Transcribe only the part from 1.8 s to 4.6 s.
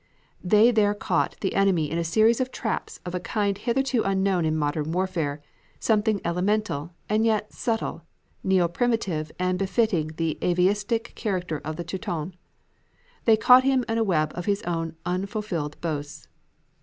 in a series of traps of a kind hitherto unknown in